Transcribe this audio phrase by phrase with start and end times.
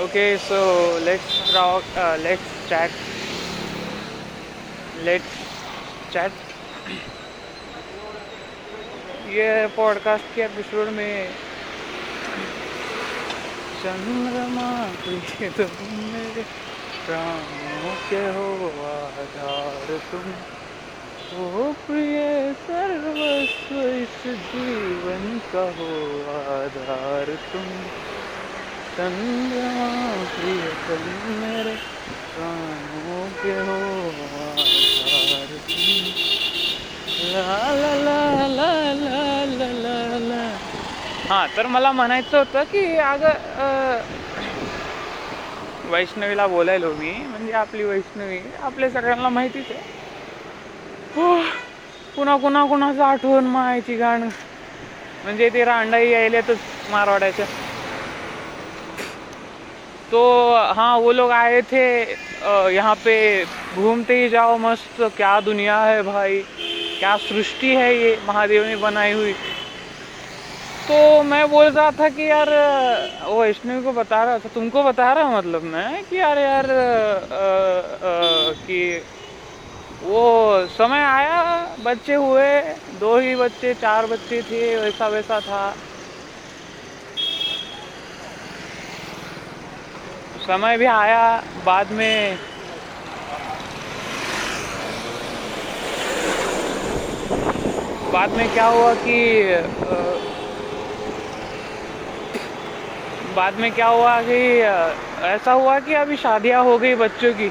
[0.00, 1.84] Okay, so let's talk.
[1.94, 2.90] Uh, let's chat.
[5.04, 5.32] Let's
[6.10, 6.32] chat.
[9.28, 11.12] ये podcast के episode में
[13.82, 14.70] चंद्रमा
[15.04, 16.44] प्रिय तुम मेरे
[17.04, 18.48] प्राणों के हो
[18.92, 20.30] आधार तुम
[21.40, 22.18] ओ प्रिय
[22.64, 25.92] सर्वस्व इस जीवन का हो
[26.38, 27.68] आधार तुम
[32.38, 32.50] हा
[41.28, 44.00] हां तर मला म्हणायचं होतं की अगं
[45.90, 49.80] वैष्णवीला बोलायलो मी म्हणजे आपली वैष्णवी आपल्या सगळ्यांना माहितीच आहे.
[51.16, 51.34] हो
[52.16, 54.28] कुणा कुणा कुणाचं आठवण मायची गाणं.
[55.24, 56.58] म्हणजे ते रांडाई यायल्यातच
[56.90, 57.46] मारवाड्याच्या.
[60.10, 60.18] तो
[60.74, 61.78] हाँ वो लोग आए थे
[62.70, 63.14] यहाँ पे
[63.72, 66.42] घूमते ही जाओ मस्त क्या दुनिया है भाई
[67.00, 69.34] क्या सृष्टि है ये महादेव ने बनाई हुई।
[70.88, 72.48] तो मैं बोल रहा था कि यार
[73.24, 77.96] वो वैष्णवी को बता रहा था तुमको बता रहा मतलब मैं कि यार यार अ,
[77.96, 79.04] अ, कि
[80.00, 82.44] वो समय आया बच्चे हुए
[82.94, 85.62] दो ही बच्चे चार बच्चे थे वैसा वैसा था।
[90.50, 91.24] समय भी आया,
[91.64, 92.36] बाद में
[98.12, 99.18] बाद में क्या हुआ कि
[103.36, 104.40] बाद में क्या हुआ कि
[105.28, 107.48] ऐसा हुआ कि अभी शादियाँ हो गई बच्चों की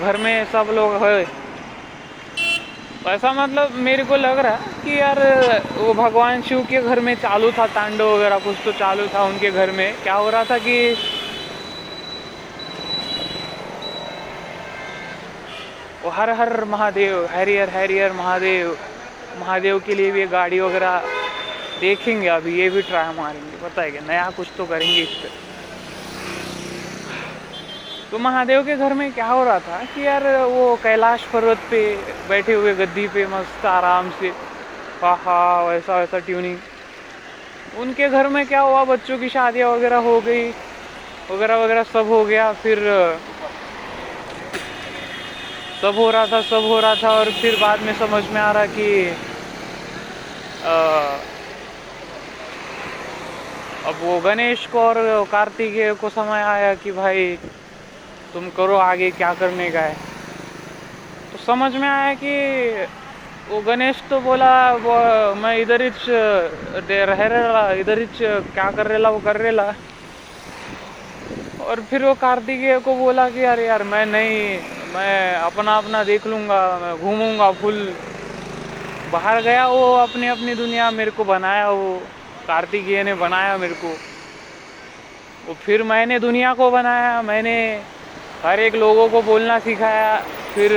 [0.00, 1.26] घर में सब लोग है।
[3.12, 5.18] ऐसा मतलब मेरे को लग रहा कि यार,
[5.76, 9.50] वो भगवान शिव के घर में चालू था, तांडव वगैरह कुछ तो चालू था उनके
[9.50, 10.94] घर में। क्या हो रहा था कि
[16.04, 18.76] वो हर हर महादेव, हैरियर हैरियर, महादेव
[19.40, 20.98] महादेव के लिए भी गाड़ी वगैरह
[21.80, 24.00] देखेंगे अभी, ये भी ट्राई मारेंगे। पता है क्या?
[24.08, 25.30] नया कुछ तो करेंगे इस पर
[28.10, 31.80] तो महादेव के घर में क्या हो रहा था कि यार वो कैलाश पर्वत पे
[32.28, 34.28] बैठे हुए गद्दी पे मस्त आराम से
[35.02, 36.56] हा हा वैसा वैसा ट्यूनिंग
[37.80, 38.84] उनके घर में क्या हुआ?
[38.84, 40.50] बच्चों की शादियाँ वगैरह हो गई,
[41.30, 42.78] वगैरह वगैरह सब हो गया। फिर
[45.82, 48.50] सब हो रहा था सब हो रहा था और फिर बाद में समझ में आ
[48.52, 48.86] रहा कि
[50.60, 50.72] अ,
[53.84, 54.96] अब वो गणेश को और
[55.30, 57.36] कार्तिकेय को समय आया कि भाई
[58.34, 60.00] तुम करो आगे क्या करने का है।
[61.32, 62.86] तो समझ में आया कि
[63.46, 64.48] वो गणेश तो बोला
[64.78, 64.92] वो
[65.36, 65.82] मैं इधर
[66.82, 69.70] दे- रह रेला इधर हिच क्या कर रेला वो कर रेला
[71.60, 76.26] और फिर वो कार्तिकेय को बोला कि यार यार मैं नहीं मैं अपना अपना देख
[76.26, 77.92] लूँगा, मैं घूमूँगा फुल।
[79.12, 81.96] बाहर गया वो, अपनी अपनी दुनिया मेरे को बनाया वो,
[82.46, 83.88] कार्तिकेय ने बनाया मेरे को।
[85.48, 87.56] वो फिर मैंने दुनिया को बनाया, मैंने
[88.44, 90.16] हर एक लोगों को बोलना सिखाया,
[90.54, 90.72] फिर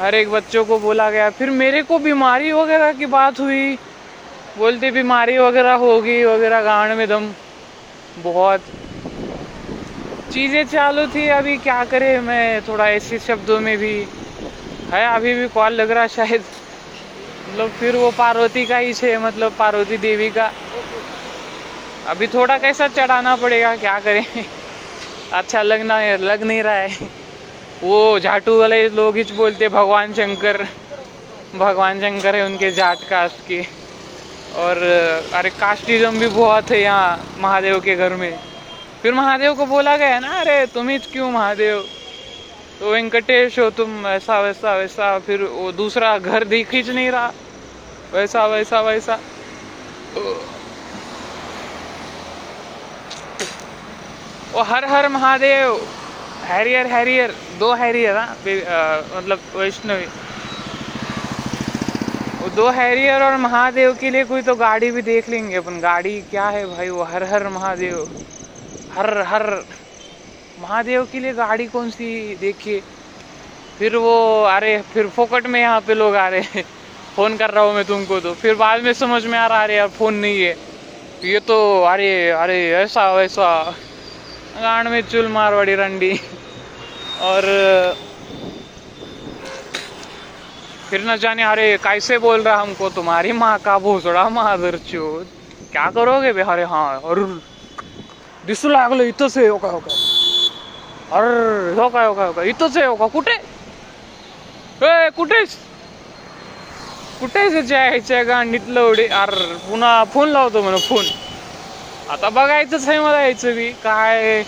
[0.00, 3.74] हर एक बच्चों को बोला गया। फिर मेरे को बीमारी वगैरह की बात हुई,
[4.58, 7.32] बोलते बीमारी वगैरह होगी, वगैरह गांड में दम,
[8.18, 8.79] बहुत।
[10.30, 14.06] चीज़ें चालू थी, अभी क्या करे, मैं थोड़ा ऐसे शब्दों में भी
[14.92, 16.42] है, अभी भी कॉल लग रहा शायद।
[17.50, 20.50] मतलब फिर वो पार्वती का ही छे मतलब पार्वती देवी का।
[22.06, 24.24] अभी थोड़ा कैसा चढ़ाना पड़ेगा, क्या करें।
[25.32, 26.88] अच्छा लगना है लग नहीं रहा है।
[27.82, 30.66] वो झाटू वाले लोग ही बोलते, भगवान शंकर
[31.54, 33.60] भगवान शंकर है उनके जाट कास्ट के।
[34.54, 34.76] और,
[35.32, 38.49] अरे, कास्टिज्म भी बहुत है यहाँ महादेव के घर में।
[39.02, 41.82] फिर महादेव को बोला गया ना, अरे, तुम ही क्यों महादेव?
[42.80, 47.30] तो वेंकटेश हो तुम ऐसा वैसा वैसा। फिर वो दूसरा घर दिख ही नहीं रहा।
[48.12, 49.16] वैसा वैसा वैसा।
[54.52, 55.76] वो हर हर महादेव,
[56.44, 58.36] हैरियर हैरियर, दो हैरियर हाँ
[59.16, 60.06] मतलब वैष्णवी।
[62.40, 66.20] वो दो हैरियर और महादेव के लिए कोई तो गाड़ी भी देख लेंगे अपन। गाड़ी
[66.20, 68.04] क्या है भाई, वो हर हर महादेव।
[68.94, 69.42] हर हर
[70.58, 72.80] महादेव के लिए गाड़ी कौन सी देखिए।
[73.78, 76.62] फिर वो अरे फिर फोकट में यहाँ पे लोग आ रहे हैं।
[77.16, 79.76] फ़ोन कर रहा हूँ मैं तुमको तो। फिर बाद में समझ में आ रहा, अरे
[79.76, 80.54] यार फ़ोन नहीं है।
[81.24, 83.48] ये तो अरे अरे, ऐसा, वैसा।
[84.56, 86.12] गांड में चुल मारवाड़ी रंडी।
[87.20, 87.42] और,
[90.90, 95.26] फिर न जाने, अरे, कैसे बोल रहा हमको तुम्हारी माँ का भोसड़ा मादर चोद
[95.72, 96.42] क्या करोगे बे?
[96.42, 97.49] अरे हाँ अरे
[98.46, 99.94] दिसू लागलं इथंच आहे हो का हो का?
[101.16, 102.42] अरे हो काय हो काय हो का?
[102.42, 103.06] इथंच आहे हो का?
[103.06, 103.32] कुठे?
[104.82, 105.56] ए कुठेच
[107.20, 109.06] कुठेच याच्या गांडीतलं उडे?
[109.06, 109.34] अर
[109.68, 111.04] पुन्हा फोन लावतो म्हणून फोन.
[112.10, 113.70] आता बघायचंच आहे मला यायचं बी.
[113.82, 114.42] काय?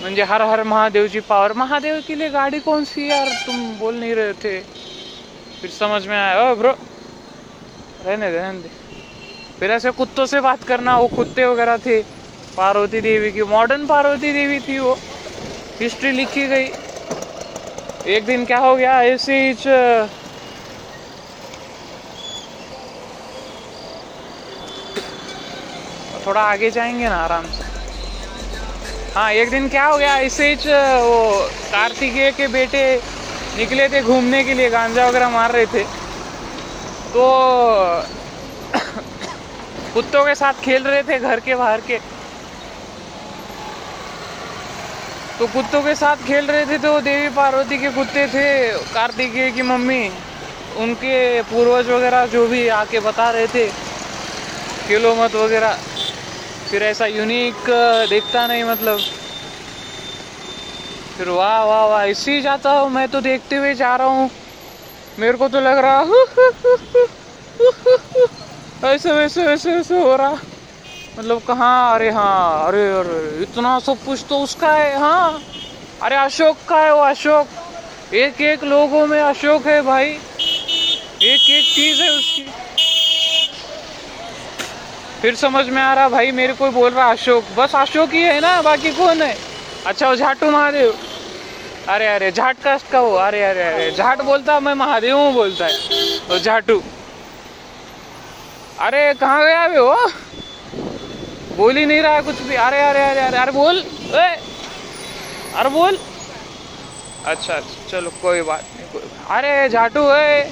[0.00, 4.14] म्हणजे हर हर महादेवची पावर महादेव के लिए गाड़ी कौन सी यार तुम बोल नहीं
[4.14, 4.60] रहे थे.
[5.60, 6.50] फिर समझ में आया.
[6.50, 6.72] ओ ब्रो
[8.04, 8.68] रहने दे रहने दे.
[9.60, 12.00] फिर ऐसे कुत्तों से बात करना वो कुत्ते वगैरह थे.
[12.56, 14.92] पार्वती देवी की मॉडर्न पार्वती देवी थी वो।
[15.80, 16.66] हिस्ट्री लिखी गई।
[18.06, 19.54] एक दिन क्या हो गया, ऐसे ही
[26.26, 27.64] थोड़ा आगे जाएँगे ना आराम से।
[29.14, 33.00] हाँ एक दिन क्या हो गया, ऐसे ही वो कार्तिकेय के बेटे
[33.56, 35.84] निकले थे घूमने के लिए, गांजा वगैरह मार रहे थे।
[37.14, 37.22] तो
[39.94, 42.15] कुत्तों के साथ खेल रहे थे, घर के बाहर के।
[45.38, 48.46] तो कुत्तों के साथ खेल रहे थे तो देवी पार्वती के कुत्ते थे
[48.94, 50.08] कार्तिकेय की मम्मी,
[50.78, 53.66] उनके पूर्वज वगैरह जो भी आके बता रहे थे,
[54.88, 55.76] खेलो मत वगैरह।
[56.70, 57.70] फिर ऐसा यूनिक
[58.10, 58.98] देखता नहीं मतलब।
[61.18, 64.30] फिर वाह वाह वाह ही जाता हूँ, मैं तो देखते हुए जा रहा हूँ।
[65.18, 66.00] मेरे को तो लग रहा,
[68.84, 70.36] ऐसे वैसे वैसे वैसे हो रहा।
[71.18, 71.94] मतलब कहाँ?
[71.94, 75.40] अरे हाँ अरे अरे, इतना सब कुछ तो उसका है हाँ।
[76.02, 77.46] अरे अशोक का है वो अशोक।
[78.14, 80.10] एक एक लोगों में अशोक है भाई।
[81.22, 82.46] एक एक चीज़ है उसकी।
[85.22, 88.40] फिर समझ में आ रहा भाई, मेरे को बोल रहा अशोक। बस अशोक ही है
[88.40, 89.34] ना, बाकी कौन है?
[89.86, 90.94] अच्छा वो झाटू महादेव।
[91.88, 95.66] अरे अरे, झाट कास्ट का वो। अरे अरे अरे, झाट बोलता मैं महादेव हूँ बोलता
[95.66, 96.80] है। झाटू।
[98.78, 99.96] अरे, कहाँ गया बे वो?
[101.56, 103.80] बोल ही नहीं रहा कुछ भी। अरे अरे अरे अरे अरे, बोल।
[105.54, 105.98] अरे, बोल।
[107.26, 110.42] अच्छा अच्छा चलो, कोई बात नहीं, कोई अरे, झाटू है।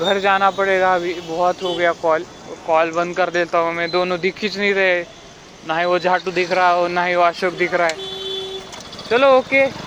[0.00, 2.24] घर जाना पड़ेगा अभी, बहुत हो गया कॉल।
[2.66, 5.02] कॉल बंद कर देता हूँ मैं, दोनों दिख खींच नहीं रहे।
[5.66, 7.96] ना ही वो झाटू दिख रहा हो, ना ही वो अशोक दिख रहा है।
[9.10, 9.83] चलो, ओके।